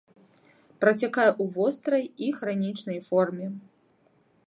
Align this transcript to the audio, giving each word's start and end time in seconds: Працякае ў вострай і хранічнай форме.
Працякае 0.83 1.27
ў 1.27 1.43
вострай 1.59 2.05
і 2.29 2.33
хранічнай 2.41 2.99
форме. 3.11 3.47